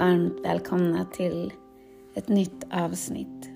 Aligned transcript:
Varmt 0.00 0.40
välkomna 0.44 1.04
till 1.04 1.52
ett 2.14 2.28
nytt 2.28 2.66
avsnitt. 2.70 3.50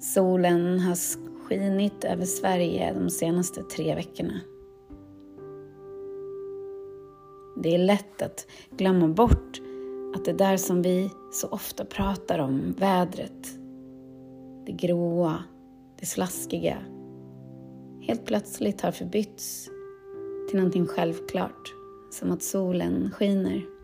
Solen 0.00 0.80
har 0.80 0.96
skinit 1.44 2.04
över 2.04 2.24
Sverige 2.24 2.94
de 2.94 3.10
senaste 3.10 3.62
tre 3.62 3.94
veckorna. 3.94 4.40
Det 7.62 7.74
är 7.74 7.78
lätt 7.78 8.22
att 8.22 8.46
glömma 8.70 9.08
bort 9.08 9.60
att 10.14 10.24
det 10.24 10.32
där 10.32 10.56
som 10.56 10.82
vi 10.82 11.10
så 11.32 11.48
ofta 11.48 11.84
pratar 11.84 12.38
om, 12.38 12.74
vädret, 12.78 13.58
det 14.66 14.72
gråa, 14.72 15.44
det 16.00 16.06
slaskiga, 16.06 16.78
helt 18.00 18.24
plötsligt 18.24 18.80
har 18.80 18.92
förbytts 18.92 19.70
till 20.48 20.56
någonting 20.56 20.86
självklart, 20.86 21.74
som 22.10 22.30
att 22.30 22.42
solen 22.42 23.10
skiner. 23.10 23.75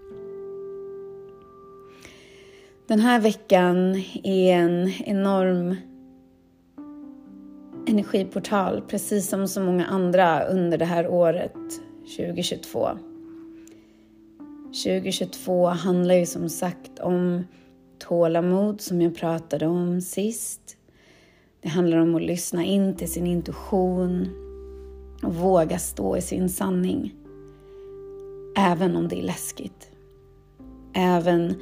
Den 2.92 3.01
här 3.01 3.20
veckan 3.20 4.02
är 4.23 4.56
en 4.56 4.92
enorm 5.05 5.77
energiportal, 7.87 8.83
precis 8.88 9.28
som 9.28 9.48
så 9.48 9.60
många 9.60 9.87
andra 9.87 10.45
under 10.45 10.78
det 10.78 10.84
här 10.84 11.09
året 11.09 11.52
2022. 12.16 12.88
2022 14.84 15.66
handlar 15.66 16.14
ju 16.14 16.27
som 16.27 16.48
sagt 16.48 16.98
om 16.98 17.45
tålamod 17.98 18.80
som 18.80 19.02
jag 19.02 19.16
pratade 19.16 19.66
om 19.66 20.00
sist. 20.00 20.77
Det 21.61 21.69
handlar 21.69 21.98
om 21.98 22.14
att 22.14 22.22
lyssna 22.22 22.64
in 22.64 22.97
till 22.97 23.12
sin 23.12 23.27
intuition 23.27 24.28
och 25.22 25.34
våga 25.34 25.78
stå 25.78 26.17
i 26.17 26.20
sin 26.20 26.48
sanning. 26.48 27.14
Även 28.56 28.97
om 28.97 29.08
det 29.08 29.19
är 29.19 29.22
läskigt. 29.22 29.91
Även 30.95 31.55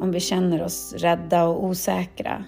om 0.00 0.10
vi 0.10 0.20
känner 0.20 0.64
oss 0.64 0.94
rädda 0.98 1.44
och 1.44 1.64
osäkra. 1.64 2.44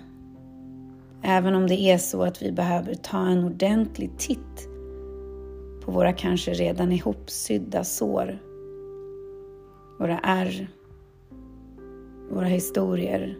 Även 1.22 1.54
om 1.54 1.66
det 1.66 1.80
är 1.80 1.98
så 1.98 2.22
att 2.22 2.42
vi 2.42 2.52
behöver 2.52 2.94
ta 2.94 3.26
en 3.26 3.44
ordentlig 3.44 4.10
titt 4.18 4.68
på 5.84 5.92
våra 5.92 6.12
kanske 6.12 6.52
redan 6.52 6.92
ihopsydda 6.92 7.84
sår. 7.84 8.42
Våra 9.98 10.18
ärr. 10.18 10.68
Våra 12.30 12.46
historier. 12.46 13.38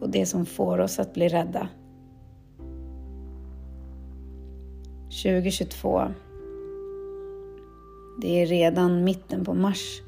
Och 0.00 0.10
det 0.10 0.26
som 0.26 0.46
får 0.46 0.78
oss 0.78 0.98
att 0.98 1.14
bli 1.14 1.28
rädda. 1.28 1.68
2022. 5.22 6.02
Det 8.20 8.42
är 8.42 8.46
redan 8.46 9.04
mitten 9.04 9.44
på 9.44 9.54
mars 9.54 10.02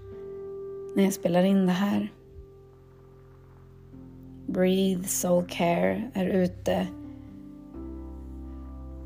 när 0.94 1.04
jag 1.04 1.12
spelar 1.12 1.42
in 1.42 1.66
det 1.66 1.72
här. 1.72 2.12
Breathe 4.46 5.08
Soul 5.08 5.44
Care 5.48 6.10
är 6.14 6.26
ute. 6.26 6.86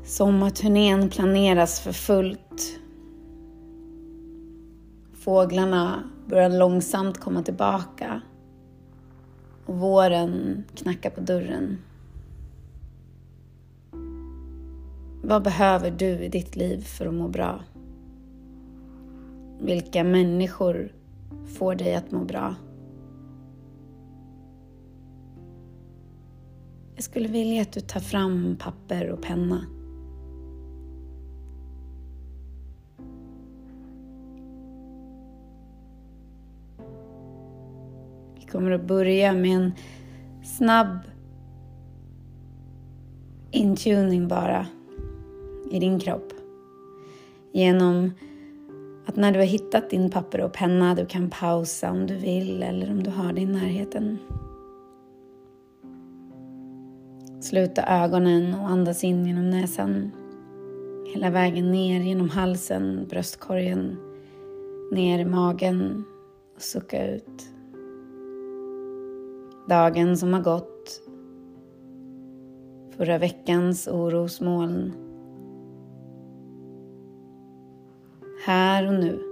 Sommarturnén 0.03 1.09
planeras 1.09 1.79
för 1.81 1.91
fullt. 1.91 2.79
Fåglarna 5.13 6.03
börjar 6.27 6.49
långsamt 6.49 7.17
komma 7.17 7.43
tillbaka 7.43 8.21
och 9.65 9.75
våren 9.75 10.63
knackar 10.75 11.09
på 11.09 11.21
dörren. 11.21 11.77
Vad 15.23 15.43
behöver 15.43 15.91
du 15.91 16.05
i 16.05 16.29
ditt 16.29 16.55
liv 16.55 16.81
för 16.81 17.05
att 17.05 17.13
må 17.13 17.27
bra? 17.27 17.63
Vilka 19.61 20.03
människor 20.03 20.91
får 21.45 21.75
dig 21.75 21.95
att 21.95 22.11
må 22.11 22.25
bra? 22.25 22.55
Jag 26.95 27.03
skulle 27.03 27.27
vilja 27.27 27.61
att 27.61 27.71
du 27.71 27.79
tar 27.79 27.99
fram 27.99 28.55
papper 28.59 29.09
och 29.09 29.21
penna. 29.21 29.65
Vi 38.35 38.47
kommer 38.51 38.71
att 38.71 38.87
börja 38.87 39.33
med 39.33 39.51
en 39.51 39.71
snabb 40.43 40.97
intuning 43.51 44.27
bara 44.27 44.67
i 45.71 45.79
din 45.79 45.99
kropp. 45.99 46.33
Genom 47.53 48.11
att 49.05 49.15
när 49.15 49.31
du 49.31 49.39
har 49.39 49.45
hittat 49.45 49.89
din 49.89 50.09
papper 50.09 50.41
och 50.41 50.53
penna, 50.53 50.95
du 50.95 51.05
kan 51.05 51.29
pausa 51.29 51.91
om 51.91 52.07
du 52.07 52.15
vill 52.15 52.63
eller 52.63 52.91
om 52.91 53.03
du 53.03 53.09
har 53.09 53.33
det 53.33 53.41
i 53.41 53.45
närheten. 53.45 54.17
Sluta 57.41 57.83
ögonen 58.03 58.53
och 58.53 58.69
andas 58.69 59.03
in 59.03 59.25
genom 59.25 59.49
näsan. 59.49 60.11
Hela 61.13 61.29
vägen 61.29 61.71
ner 61.71 62.01
genom 62.01 62.29
halsen, 62.29 63.07
bröstkorgen, 63.09 63.97
ner 64.91 65.19
i 65.19 65.25
magen 65.25 66.03
och 66.55 66.61
sucka 66.61 67.07
ut. 67.07 67.47
Dagen 69.69 70.17
som 70.17 70.33
har 70.33 70.41
gått. 70.41 71.01
Förra 72.97 73.17
veckans 73.17 73.87
orosmoln. 73.87 74.93
Här 78.45 78.87
och 78.87 78.93
nu. 78.93 79.23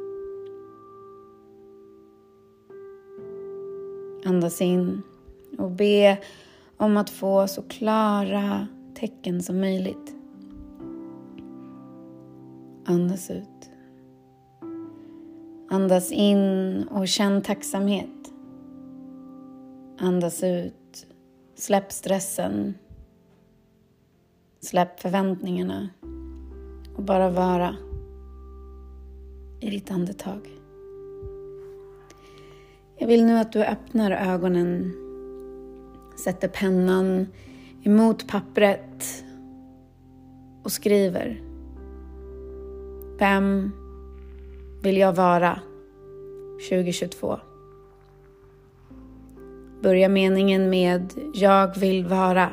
Andas 4.25 4.61
in 4.61 5.01
och 5.57 5.71
be 5.71 6.17
om 6.77 6.97
att 6.97 7.09
få 7.09 7.47
så 7.47 7.61
klara 7.61 8.67
tecken 8.95 9.43
som 9.43 9.59
möjligt. 9.59 10.15
Andas 12.85 13.31
ut. 13.31 13.69
Andas 15.69 16.11
in 16.11 16.83
och 16.91 17.07
känn 17.07 17.41
tacksamhet. 17.41 18.33
Andas 19.99 20.43
ut. 20.43 21.07
Släpp 21.55 21.91
stressen. 21.91 22.73
Släpp 24.59 24.99
förväntningarna. 24.99 25.89
Och 26.97 27.03
bara 27.03 27.29
vara 27.29 27.75
i 29.61 29.69
ditt 29.69 29.91
andetag. 29.91 30.49
Jag 32.97 33.07
vill 33.07 33.25
nu 33.25 33.37
att 33.37 33.51
du 33.51 33.63
öppnar 33.63 34.11
ögonen 34.11 34.93
sätter 36.23 36.47
pennan 36.47 37.27
emot 37.83 38.27
pappret 38.27 39.23
och 40.63 40.71
skriver. 40.71 41.41
Vem 43.19 43.71
vill 44.83 44.97
jag 44.97 45.13
vara 45.13 45.59
2022? 46.69 47.39
Börja 49.83 50.09
meningen 50.09 50.69
med 50.69 51.13
Jag 51.33 51.79
vill 51.79 52.05
vara. 52.05 52.49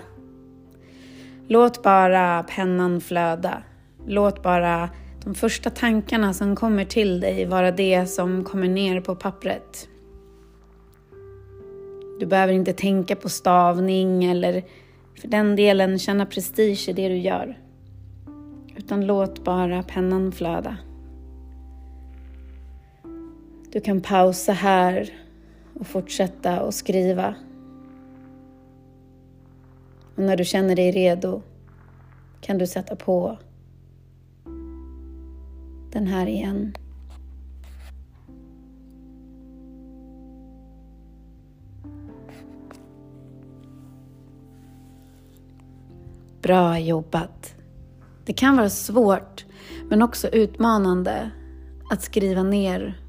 Låt 1.46 1.82
bara 1.82 2.42
pennan 2.42 3.00
flöda. 3.00 3.62
Låt 4.06 4.42
bara 4.42 4.90
de 5.28 5.34
första 5.34 5.70
tankarna 5.70 6.34
som 6.34 6.56
kommer 6.56 6.84
till 6.84 7.20
dig 7.20 7.44
vara 7.46 7.70
det 7.70 8.06
som 8.06 8.44
kommer 8.44 8.68
ner 8.68 9.00
på 9.00 9.14
pappret. 9.14 9.88
Du 12.20 12.26
behöver 12.26 12.52
inte 12.52 12.72
tänka 12.72 13.16
på 13.16 13.28
stavning 13.28 14.24
eller 14.24 14.64
för 15.20 15.28
den 15.28 15.56
delen 15.56 15.98
känna 15.98 16.26
prestige 16.26 16.88
i 16.88 16.92
det 16.92 17.08
du 17.08 17.16
gör. 17.16 17.58
Utan 18.76 19.06
låt 19.06 19.44
bara 19.44 19.82
pennan 19.82 20.32
flöda. 20.32 20.76
Du 23.72 23.80
kan 23.80 24.00
pausa 24.00 24.52
här 24.52 25.10
och 25.80 25.86
fortsätta 25.86 26.60
att 26.60 26.74
skriva. 26.74 27.34
Och 30.16 30.22
när 30.22 30.36
du 30.36 30.44
känner 30.44 30.76
dig 30.76 30.90
redo 30.90 31.42
kan 32.40 32.58
du 32.58 32.66
sätta 32.66 32.96
på 32.96 33.38
den 35.92 36.06
här 36.06 36.26
igen. 36.26 36.74
Bra 46.42 46.78
jobbat! 46.78 47.54
Det 48.24 48.32
kan 48.32 48.56
vara 48.56 48.70
svårt, 48.70 49.46
men 49.88 50.02
också 50.02 50.28
utmanande 50.28 51.30
att 51.90 52.02
skriva 52.02 52.42
ner 52.42 53.00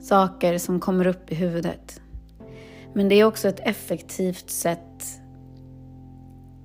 saker 0.00 0.58
som 0.58 0.80
kommer 0.80 1.06
upp 1.06 1.32
i 1.32 1.34
huvudet. 1.34 2.00
Men 2.94 3.08
det 3.08 3.14
är 3.14 3.24
också 3.24 3.48
ett 3.48 3.60
effektivt 3.60 4.50
sätt 4.50 5.20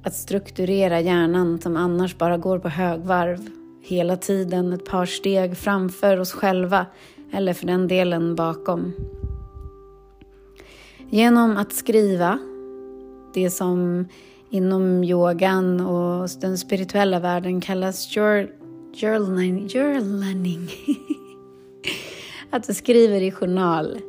att 0.04 0.14
strukturera 0.14 1.00
hjärnan 1.00 1.62
som 1.62 1.78
annars 1.78 2.18
bara 2.18 2.38
går 2.38 2.60
på 2.60 2.70
högvarv 2.70 3.61
hela 3.82 4.18
tiden, 4.18 4.74
ett 4.74 4.86
par 4.86 5.06
steg 5.06 5.58
framför 5.58 6.20
oss 6.20 6.32
själva, 6.32 6.86
eller 7.34 7.54
för 7.54 7.68
den 7.68 7.88
delen 7.88 8.36
bakom. 8.36 8.94
Genom 11.10 11.58
att 11.58 11.74
skriva, 11.74 12.40
det 13.34 13.50
som 13.50 14.06
inom 14.50 15.04
yogan 15.04 15.82
och 15.82 16.30
den 16.42 16.58
spirituella 16.58 17.20
världen 17.20 17.62
kallas 17.62 18.16
journaling. 18.96 19.70
journaling. 19.70 20.70
att 22.50 22.68
du 22.68 22.74
skriver 22.74 23.22
i 23.22 23.32
journal, 23.32 24.00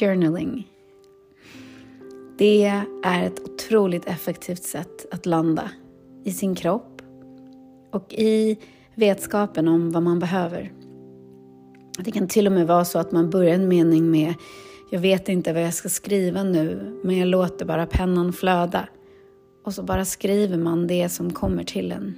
journaling. 0.00 0.68
Det 2.38 2.64
är 3.04 3.26
ett 3.26 3.40
otroligt 3.40 4.06
effektivt 4.06 4.62
sätt 4.62 5.14
att 5.14 5.26
landa 5.26 5.70
i 6.24 6.32
sin 6.32 6.54
kropp 6.54 7.02
och 7.90 8.12
i 8.12 8.58
vetskapen 8.94 9.68
om 9.68 9.90
vad 9.90 10.02
man 10.02 10.18
behöver. 10.18 10.72
Det 11.98 12.10
kan 12.10 12.28
till 12.28 12.46
och 12.46 12.52
med 12.52 12.66
vara 12.66 12.84
så 12.84 12.98
att 12.98 13.12
man 13.12 13.30
börjar 13.30 13.54
en 13.54 13.68
mening 13.68 14.10
med 14.10 14.34
Jag 14.90 15.00
vet 15.00 15.28
inte 15.28 15.52
vad 15.52 15.62
jag 15.62 15.74
ska 15.74 15.88
skriva 15.88 16.42
nu, 16.42 16.96
men 17.04 17.18
jag 17.18 17.28
låter 17.28 17.64
bara 17.66 17.86
pennan 17.86 18.32
flöda. 18.32 18.88
Och 19.64 19.74
så 19.74 19.82
bara 19.82 20.04
skriver 20.04 20.58
man 20.58 20.86
det 20.86 21.08
som 21.08 21.32
kommer 21.32 21.64
till 21.64 21.92
en. 21.92 22.16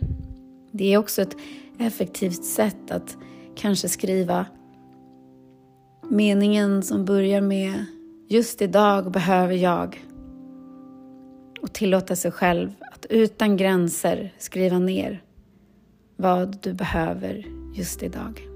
Det 0.73 0.93
är 0.93 0.99
också 0.99 1.23
ett 1.23 1.37
effektivt 1.79 2.45
sätt 2.45 2.91
att 2.91 3.17
kanske 3.57 3.89
skriva 3.89 4.47
meningen 6.09 6.83
som 6.83 7.05
börjar 7.05 7.41
med 7.41 7.85
Just 8.29 8.63
idag 8.63 9.11
behöver 9.11 9.55
jag. 9.55 10.05
Och 11.61 11.73
tillåta 11.73 12.17
sig 12.17 12.31
själv 12.31 12.73
att 12.93 13.07
utan 13.11 13.57
gränser 13.57 14.33
skriva 14.39 14.79
ner 14.79 15.23
vad 16.17 16.63
du 16.63 16.73
behöver 16.73 17.47
just 17.75 18.03
idag. 18.03 18.49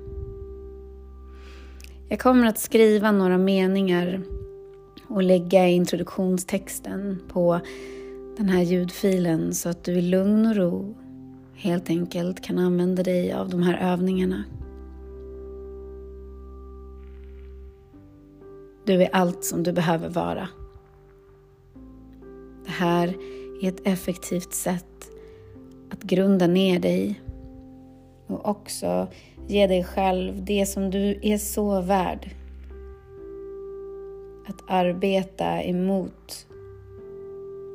Jag 2.08 2.20
kommer 2.20 2.46
att 2.46 2.58
skriva 2.58 3.12
några 3.12 3.38
meningar 3.38 4.22
och 5.08 5.22
lägga 5.22 5.68
introduktionstexten 5.68 7.22
på 7.28 7.60
den 8.36 8.48
här 8.48 8.62
ljudfilen 8.62 9.54
så 9.54 9.68
att 9.68 9.84
du 9.84 9.92
i 9.92 10.02
lugn 10.02 10.46
och 10.46 10.56
ro 10.56 10.96
helt 11.54 11.90
enkelt 11.90 12.44
kan 12.44 12.58
använda 12.58 13.02
dig 13.02 13.32
av 13.32 13.48
de 13.48 13.62
här 13.62 13.92
övningarna. 13.92 14.44
Du 18.84 19.02
är 19.02 19.08
allt 19.12 19.44
som 19.44 19.62
du 19.62 19.72
behöver 19.72 20.08
vara. 20.08 20.48
Det 22.64 22.70
här 22.70 23.16
är 23.62 23.68
ett 23.68 23.86
effektivt 23.86 24.52
sätt 24.52 25.10
att 25.90 26.02
grunda 26.02 26.46
ner 26.46 26.80
dig 26.80 27.20
och 28.28 28.48
också 28.48 29.08
ge 29.46 29.66
dig 29.66 29.84
själv 29.84 30.44
det 30.44 30.66
som 30.66 30.90
du 30.90 31.18
är 31.22 31.38
så 31.38 31.80
värd. 31.80 32.30
Att 34.46 34.70
arbeta 34.70 35.62
emot. 35.62 36.46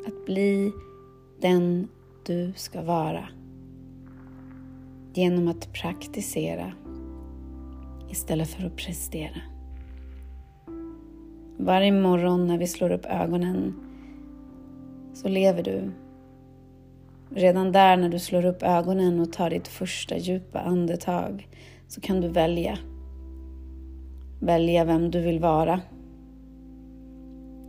Att 0.08 0.26
bli 0.26 0.72
den 1.42 1.88
du 2.26 2.54
ska 2.56 2.82
vara. 2.82 3.28
Genom 5.14 5.48
att 5.48 5.74
praktisera 5.74 6.72
istället 8.10 8.50
för 8.50 8.66
att 8.66 8.76
prestera. 8.76 9.42
Varje 11.58 11.92
morgon 11.92 12.48
när 12.48 12.58
vi 12.58 12.68
slår 12.68 12.92
upp 12.92 13.06
ögonen 13.06 13.74
så 15.14 15.28
lever 15.28 15.64
du. 15.64 15.92
Redan 17.35 17.71
där 17.71 17.97
när 17.97 18.09
du 18.09 18.19
slår 18.19 18.45
upp 18.45 18.63
ögonen 18.63 19.19
och 19.19 19.33
tar 19.33 19.50
ditt 19.50 19.68
första 19.68 20.18
djupa 20.18 20.59
andetag 20.59 21.47
så 21.88 22.01
kan 22.01 22.21
du 22.21 22.27
välja. 22.27 22.77
Välja 24.39 24.85
vem 24.85 25.12
du 25.12 25.21
vill 25.21 25.39
vara. 25.39 25.81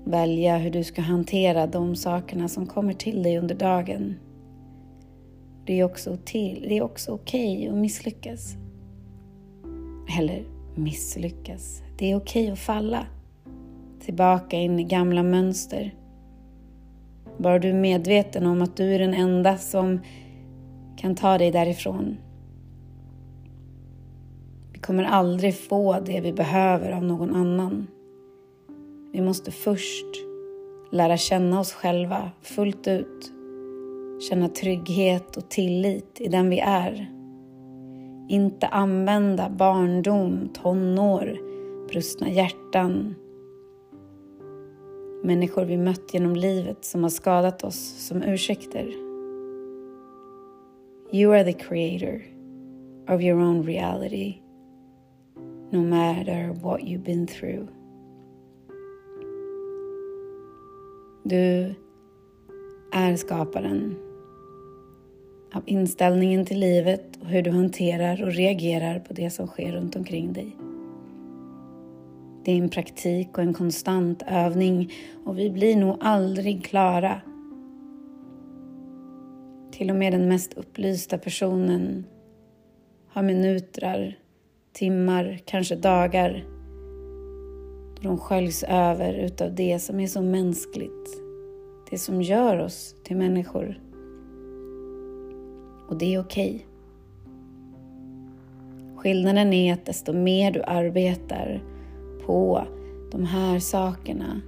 Välja 0.05 0.57
hur 0.57 0.71
du 0.71 0.85
ska 0.85 1.03
hantera 1.03 1.67
de 1.67 1.97
sakerna 1.97 2.49
som 2.49 2.67
kommer 2.67 2.93
till 2.93 3.23
dig 3.23 3.39
under 3.39 3.55
dagen. 3.55 4.15
Det 5.67 5.81
är 5.81 5.85
också, 5.85 6.11
också 6.83 7.13
okej 7.13 7.57
okay 7.57 7.69
att 7.69 7.75
misslyckas. 7.75 8.57
Eller 10.21 10.45
misslyckas. 10.75 11.83
Det 11.99 12.11
är 12.11 12.17
okej 12.17 12.43
okay 12.43 12.53
att 12.53 12.59
falla. 12.59 13.07
Tillbaka 14.01 14.57
in 14.57 14.79
i 14.79 14.85
gamla 14.85 15.23
mönster. 15.23 15.95
Bara 17.39 17.59
du 17.59 17.69
är 17.69 17.75
medveten 17.75 18.47
om 18.47 18.63
att 18.63 18.77
du 18.77 18.95
är 18.95 18.99
den 18.99 19.15
enda 19.15 19.57
som 19.57 20.01
kan 20.97 21.15
ta 21.15 21.39
dig 21.39 21.51
därifrån 21.51 22.17
Vi 24.73 24.79
kommer 24.79 25.05
aldrig 25.05 25.59
få 25.59 26.01
det 26.01 26.21
vi 26.21 26.33
behöver 26.33 26.93
av 26.93 27.05
någon 27.05 27.35
annan. 27.35 27.87
Vi 29.13 29.21
måste 29.21 29.51
först 29.51 30.07
lära 30.93 31.17
känna 31.17 31.61
oss 31.61 31.73
själva 31.73 32.31
fullt 32.43 32.89
ut. 32.89 33.33
Känna 34.29 34.49
trygghet 34.49 35.37
och 35.37 35.51
tillit 35.51 36.21
i 36.21 36.29
den 36.29 36.51
vi 36.51 36.59
är. 36.59 37.11
Inte 38.29 38.67
använda 38.67 39.51
barndom, 39.51 40.49
tonår, 40.63 41.39
brustna 41.89 42.31
hjärtan, 42.31 43.15
människor 45.25 45.65
vi 45.65 45.77
mött 45.77 46.15
genom 46.15 46.37
livet 46.37 46.85
som 46.85 47.03
har 47.03 47.11
skadat 47.11 47.65
oss 47.65 48.07
som 48.09 48.23
ursäkter. 48.23 48.87
You 51.13 51.33
are 51.33 51.45
the 51.45 51.53
creator 51.53 52.23
of 53.09 53.23
your 53.23 53.41
own 53.41 53.63
reality 53.63 54.35
no 55.71 55.79
matter 55.79 56.53
what 56.63 56.81
you've 56.81 57.05
been 57.05 57.27
through. 57.27 57.69
Du 61.23 61.75
är 62.93 63.17
skaparen 63.17 63.97
av 65.53 65.63
inställningen 65.67 66.47
till 66.47 66.61
livet 66.61 67.19
och 67.21 67.27
hur 67.27 67.43
du 67.43 67.51
hanterar 67.51 68.23
och 68.23 68.33
reagerar 68.33 68.99
på 68.99 69.13
det 69.13 69.31
som 69.31 69.47
sker 69.47 69.73
runt 69.73 69.97
omkring 69.97 70.33
dig. 70.33 70.57
Det 72.45 72.53
är 72.53 72.59
en 72.59 72.69
praktik 72.69 73.29
och 73.39 73.45
en 73.45 73.55
konstant 73.55 74.23
övning 74.27 74.93
och 75.25 75.39
vi 75.39 75.51
blir 75.51 75.77
nog 75.77 75.97
aldrig 76.01 76.65
klara. 76.65 77.21
Till 79.73 79.91
och 79.91 79.97
med 79.97 80.13
den 80.13 80.29
mest 80.29 80.53
upplysta 80.53 81.19
personen 81.19 82.05
har 83.09 83.23
minuter 83.23 84.19
timmar, 84.73 85.41
kanske 85.45 85.77
dagar 85.77 86.45
då 87.97 88.03
de 88.03 88.19
sköljs 88.19 88.63
över 88.69 89.15
utav 89.15 89.55
det 89.55 89.79
som 89.79 90.01
är 90.01 90.07
så 90.07 90.23
mänskligt. 90.23 91.21
Det 91.91 91.99
som 91.99 92.23
gör 92.23 92.59
oss 92.59 92.95
till 93.05 93.17
människor. 93.17 93.81
Och 95.89 95.99
det 95.99 96.15
är 96.15 96.21
okej. 96.21 96.55
Okay. 96.55 96.67
Skillnaden 98.97 99.53
är 99.53 99.73
att 99.73 99.87
desto 99.87 100.13
mer 100.13 100.51
du 100.51 100.63
arbetar 100.63 101.74
på 102.27 102.67
de 103.11 103.25
här 103.25 103.59
sakerna, 103.59 104.41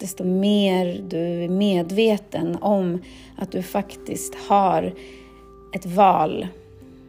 desto 0.00 0.24
mer 0.24 1.04
du 1.08 1.18
är 1.18 1.48
medveten 1.48 2.56
om 2.60 3.02
att 3.36 3.52
du 3.52 3.62
faktiskt 3.62 4.34
har 4.34 4.94
ett 5.74 5.86
val 5.86 6.46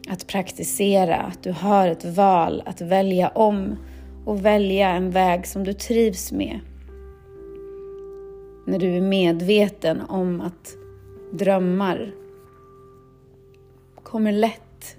att 0.08 0.26
praktisera, 0.26 1.16
att 1.16 1.42
du 1.42 1.52
har 1.52 1.88
ett 1.88 2.04
val 2.04 2.62
att 2.66 2.80
välja 2.80 3.28
om 3.28 3.76
och 4.24 4.44
välja 4.44 4.88
en 4.88 5.10
väg 5.10 5.46
som 5.46 5.64
du 5.64 5.72
trivs 5.72 6.32
med. 6.32 6.60
När 8.66 8.78
du 8.78 8.96
är 8.96 9.00
medveten 9.00 10.00
om 10.00 10.40
att 10.40 10.76
drömmar 11.32 12.14
kommer 14.02 14.32
lätt 14.32 14.96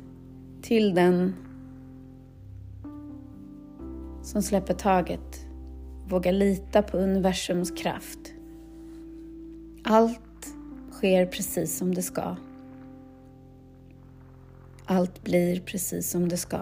till 0.62 0.94
den 0.96 1.36
som 4.24 4.42
släpper 4.42 4.74
taget, 4.74 5.46
vågar 6.08 6.32
lita 6.32 6.82
på 6.82 6.98
universums 6.98 7.72
kraft. 7.72 8.34
Allt 9.84 10.54
sker 10.92 11.26
precis 11.26 11.78
som 11.78 11.96
det 11.96 12.02
ska. 12.02 12.36
Allt 14.86 15.24
blir 15.24 15.60
precis 15.60 16.10
som 16.10 16.30
det 16.30 16.38
ska. 16.38 16.60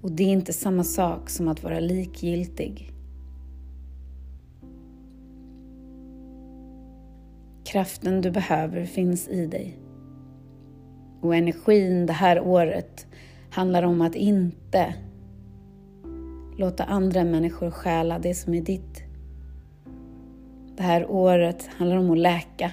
Och 0.00 0.12
det 0.12 0.22
är 0.22 0.28
inte 0.28 0.52
samma 0.52 0.84
sak 0.84 1.30
som 1.30 1.48
att 1.48 1.62
vara 1.62 1.80
likgiltig. 1.80 2.92
Kraften 7.64 8.20
du 8.20 8.30
behöver 8.30 8.84
finns 8.84 9.28
i 9.28 9.46
dig. 9.46 9.78
Och 11.20 11.36
energin 11.36 12.06
det 12.06 12.12
här 12.12 12.40
året 12.40 13.06
handlar 13.50 13.82
om 13.82 14.00
att 14.00 14.14
inte 14.14 14.94
låta 16.56 16.84
andra 16.84 17.24
människor 17.24 17.70
stjäla 17.70 18.18
det 18.18 18.34
som 18.34 18.54
är 18.54 18.62
ditt. 18.62 19.02
Det 20.76 20.82
här 20.82 21.10
året 21.10 21.66
handlar 21.66 21.96
om 21.96 22.10
att 22.10 22.18
läka 22.18 22.72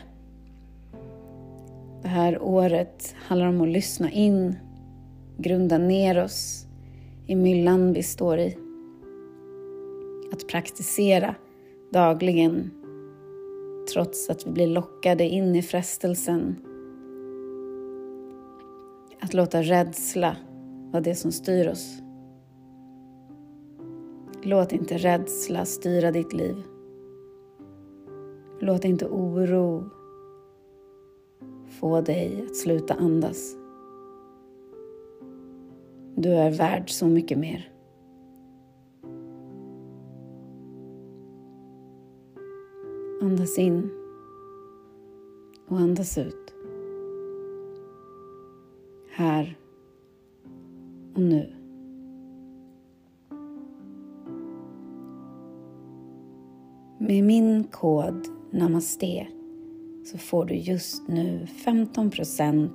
det 2.04 2.10
här 2.10 2.42
året 2.42 3.16
handlar 3.18 3.48
om 3.48 3.62
att 3.62 3.70
lyssna 3.70 4.12
in, 4.12 4.56
grunda 5.38 5.78
ner 5.78 6.24
oss 6.24 6.68
i 7.28 7.36
myllan 7.36 7.94
vi 7.94 8.04
står 8.04 8.40
i. 8.40 8.58
Att 10.34 10.48
praktisera 10.48 11.36
dagligen 11.94 12.72
trots 13.94 14.30
att 14.30 14.48
vi 14.48 14.52
blir 14.52 14.68
lockade 14.68 15.28
in 15.28 15.56
i 15.56 15.62
frestelsen. 15.62 16.56
Att 19.22 19.34
låta 19.34 19.62
rädsla 19.62 20.36
vara 20.92 21.04
det 21.04 21.16
som 21.16 21.32
styr 21.32 21.68
oss. 21.68 22.03
Låt 24.46 24.72
inte 24.72 24.98
rädsla 24.98 25.66
styra 25.66 26.12
ditt 26.12 26.34
liv. 26.34 26.64
Låt 28.60 28.86
inte 28.86 29.06
oro 29.06 29.90
få 31.80 32.02
dig 32.02 32.46
att 32.50 32.56
sluta 32.56 32.94
andas. 32.94 33.56
Du 36.16 36.30
är 36.30 36.52
värd 36.52 36.90
så 36.90 37.08
mycket 37.08 37.38
mer. 37.38 37.72
Andas 43.22 43.58
in 43.58 43.90
och 45.68 45.78
andas 45.78 46.18
ut. 46.18 46.54
Här 49.10 49.58
och 51.16 51.22
nu. 51.22 51.63
Kod 57.84 58.28
Namaste 58.52 59.28
så 60.06 60.18
får 60.18 60.46
du 60.46 60.56
just 60.56 61.08
nu 61.08 61.48
15% 61.66 62.70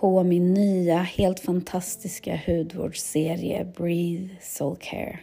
på 0.00 0.22
min 0.22 0.54
nya 0.54 0.96
helt 0.96 1.40
fantastiska 1.40 2.40
hudvårdsserie 2.46 3.72
Breathe 3.76 4.28
Soul 4.40 4.76
Care. 4.80 5.20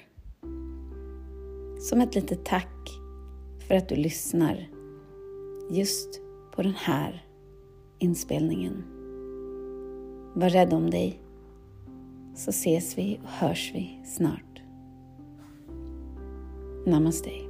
Som 1.80 2.02
ett 2.02 2.16
litet 2.16 2.46
tack 2.46 2.90
för 3.68 3.76
att 3.76 3.90
du 3.90 3.96
lyssnar 3.96 4.70
just 5.72 6.22
på 6.56 6.62
den 6.62 6.76
här 6.78 7.26
inspelningen. 8.00 8.84
Var 10.36 10.50
rädd 10.50 10.74
om 10.74 10.90
dig 10.90 11.20
så 12.36 12.50
ses 12.50 12.98
vi 12.98 13.20
och 13.24 13.30
hörs 13.30 13.72
vi 13.76 14.00
snart. 14.06 14.62
Namaste. 16.86 17.47